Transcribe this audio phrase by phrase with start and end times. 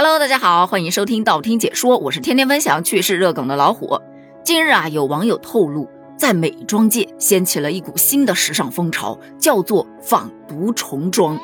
[0.00, 4.00] Hello，大家好，欢迎收听道听解说，我是天天分享趣事热梗的老虎。
[4.44, 11.36] 近日啊，有网友透露，在美妆界掀起了一股新的时尚风潮，叫做仿毒虫妆。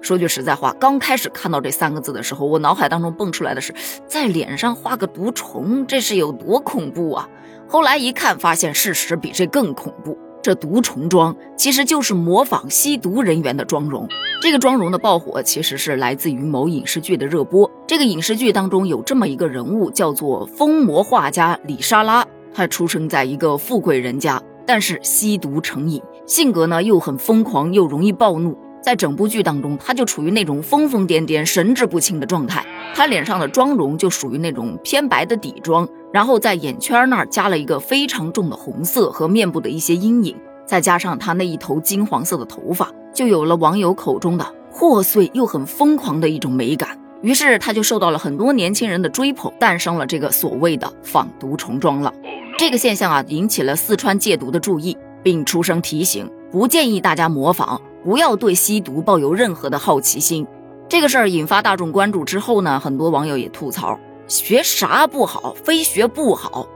[0.00, 3.72] 说句实在话，刚开始看到这三个字的时候，我脑海当中蹦出来的是
[4.08, 7.28] 在脸上画个毒虫，这是有多恐怖啊！
[7.68, 10.18] 后来一看，发现事实比这更恐怖。
[10.42, 14.08] 这毒虫妆其实就是模仿吸毒人员的妆容。
[14.40, 17.70] 这个妆容的爆火其实是来自于某影视剧的热播。
[17.86, 22.26] 这个影视剧当中有这么一个人物，叫做疯魔画家李莎拉。
[22.52, 28.58] 她出生在一个富贵人家，但是吸毒成瘾，性格呢又很疯狂，又容易暴怒。
[28.82, 32.66] 在整部剧当中，她就处于那种疯疯癫癫、神志不清的状态。
[32.96, 35.88] 她脸上的妆容就属于那种偏白的底妆。
[36.12, 46.98] 然后在眼圈那儿加了一个非常重的红色和面部的一些阴影，再加上他那一头金黄色的头发，就有了网友口中的破碎又很疯狂的一种美感。
[47.22, 52.12] 于是他就受到了很多年轻人的追捧，诞生了这个所谓的仿毒重妆了。
[52.58, 60.46] 这个现象啊，引起了四川戒毒的注意，并出声提醒，不建议大家模仿，不要对吸毒抱有任何的好奇心。
[60.88, 63.98] 这个事儿引发大众关注之后呢，很多网友也吐槽。
[64.40, 66.66] 学啥不好，非学不好。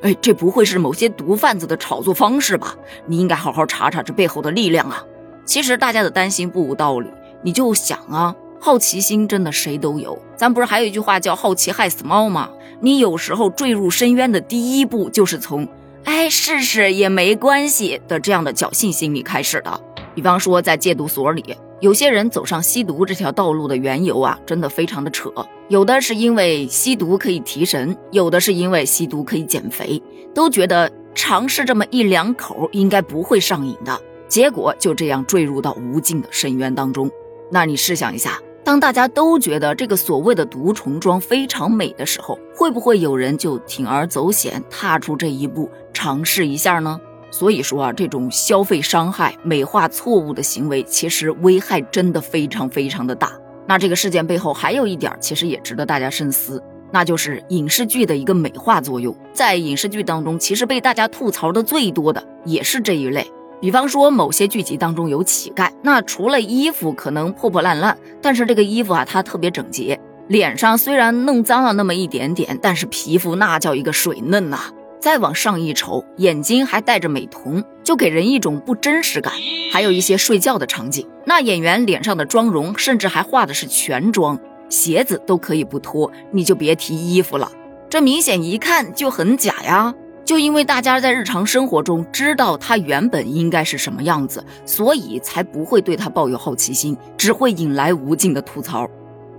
[0.00, 2.74] 哎，这不会是某些毒贩子的炒作方式吧？
[3.04, 5.04] 你应该好好查查这背后的力量啊！
[5.44, 7.10] 其实大家的担心不无道理，
[7.42, 10.18] 你就想啊，好奇心真的谁都有。
[10.36, 12.48] 咱不是还有一句话叫“好奇害死猫”吗？
[12.80, 15.68] 你有时候坠入深渊的第一步，就是从
[16.04, 19.80] “哎，试试也没关系”的这样的侥幸心理开始的。
[20.14, 21.56] 比方说，在戒毒所里。
[21.82, 25.28] 有些人走上吸毒这条道路的缘由啊，真的非常的扯。
[25.66, 30.00] 有的是因为吸毒可以提神，有的是因为吸毒可以减肥，
[30.32, 37.10] 都觉得尝试这么一两口应该不会上瘾的，结果就这样坠入到无尽的深渊当中。
[37.50, 47.00] 那你试想一下，当大家都觉得这个所谓的毒虫妆非常美的时候，会不会有人就铤而走险，踏出这一步尝试一下呢？
[47.32, 53.32] 所以说啊，这种消费伤害、美化错误的行为，其实危害真的非常非常的大。
[53.66, 59.16] 那这个事件背后还有一点，其实也值得大家深思，那就是影视剧的一个美化作用。
[59.32, 63.26] 在影视剧当中，其实被大家吐槽的最多的也是这一类。
[63.60, 74.58] 比方说，某些剧集当中有乞丐，那除了衣服可能破破烂烂，但是这个衣服啊，它特别整洁，脸上虽然弄脏了那么一点点，但是皮肤那叫一个水嫩呐。
[75.02, 79.32] 再往上一瞅，眼睛还戴着美瞳，就给人一种不真实感。
[79.72, 87.50] 还有一些睡觉的场景，那演员脸上的妆容甚至还化的是全妆，鞋子都可以不脱，你就别提衣服了。
[87.90, 89.92] 这明显一看就很假呀！
[90.24, 98.88] 就因为大家在日常生活中知道他原本应该是什么样子，所以才不会对他抱有好奇心，只会引来无尽的吐槽。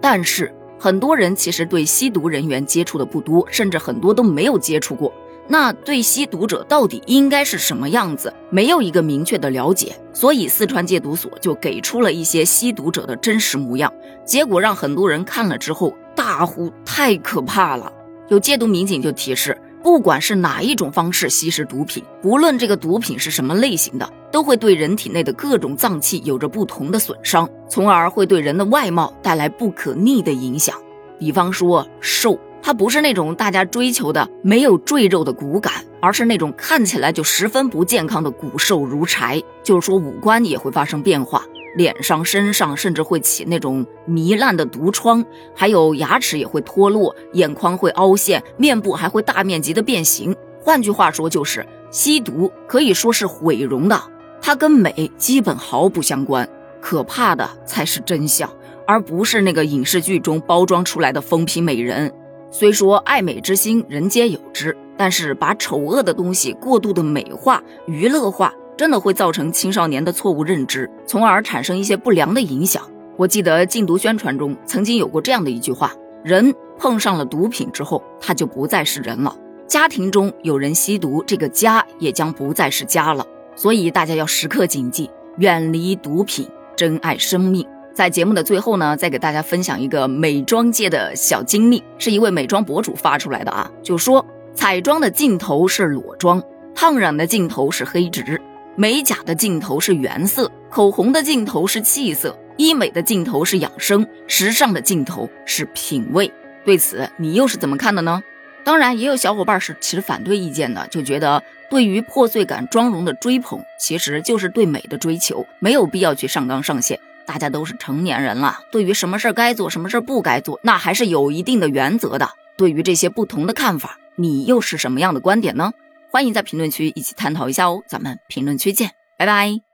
[0.01, 5.09] 但是很多人其实对吸毒人员接触的不多，甚至很多都没有接触过。
[5.47, 8.33] 那对吸毒者到底应该是什么样子？
[8.49, 13.91] 没有一个明确的了解，所以四川戒毒所就给出了一些吸毒者的真实模样，
[14.25, 17.91] 结果让很多人看了之后大呼太可怕了。
[18.29, 30.75] 有戒毒民警就提示，不管是哪一种方式吸食毒品，不论这个毒品是什么类型的，都会对人体内的各种脏器有着不同的损伤，从而会对人的外貌带来不可逆的影响。
[31.19, 32.39] 比方说瘦。
[32.65, 39.43] 它不是那种大家追求的没有赘肉的骨感，而是那种看起来就十分不健康的骨瘦如柴。
[39.61, 41.43] 就是说五官也会发生变化，
[41.75, 50.33] 脸上、身上甚至会起那种糜烂的毒疮，还有牙齿也会脱落，眼眶会凹陷，面部还会大面积的变形。
[50.61, 54.01] 换句话说，就是吸毒可以说是毁容的，
[54.41, 56.47] 它跟美基本毫不相关。
[56.79, 58.49] 可怕的才是真相，
[58.87, 62.13] 而不是那个影视剧中包装出来的疯批美人。
[62.53, 72.87] 虽说爱美之心人皆有之，但是把丑恶的东西过度的美化、娱乐化，真的会造成青少年的错误认知，从而产生一些不良的影响。
[73.17, 75.91] 我记得禁毒宣传中曾经有过这样的一句话：
[76.23, 79.35] 人碰上了毒品之后，他就不再是人了。
[79.65, 83.25] 家庭中有人吸毒，这个家也将不再是家了。
[83.55, 87.67] 所以大家要时刻谨记，远离毒品，珍爱生命。
[87.93, 94.25] 在节目的最后呢，再给大家分享一个美妆界的小经历，是一位美妆博主发出来的啊，就说
[94.55, 96.41] 彩妆的尽头是裸妆，
[96.73, 98.41] 烫染的尽头是黑直，
[98.75, 106.31] 美甲的尽头是原色，口红的尽头是气色，医美的尽头是养生，时尚的尽头是品味。
[106.65, 108.23] 对此，你又是怎么看的呢？
[108.63, 116.99] 当然，也有小伙伴是持反对意见的，就觉得对于破碎感妆容的追捧，其实就是对美的追求，没有必要去上纲上线。
[117.25, 122.29] 大家都是成年人了，对于什么事儿该做，什么事儿不该做，那还是有一定的原则的。
[122.57, 125.71] 对于这些不同的看法，你又是什么样的观点呢？
[126.11, 129.72] 欢迎在评论区一起探讨一下哦，咱们评论区见，拜拜。